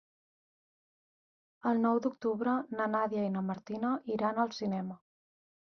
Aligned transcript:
El 1.71 1.83
nou 1.83 2.01
d'octubre 2.07 2.57
na 2.79 2.89
Nàdia 2.97 3.29
i 3.29 3.37
na 3.37 3.47
Martina 3.51 3.95
iran 4.17 4.45
al 4.47 4.55
cinema. 4.63 5.03